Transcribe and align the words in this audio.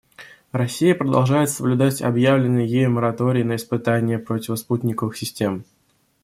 Россия 0.51 0.95
продолжает 0.95 1.51
соблюдать 1.51 2.01
объявленный 2.01 2.65
ею 2.65 2.89
мораторий 2.89 3.43
на 3.43 3.55
испытания 3.55 4.17
противоспутниковых 4.17 5.15
систем. 5.15 5.63